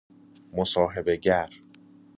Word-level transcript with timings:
مصاحبه 0.53 1.15
گر 1.15 1.49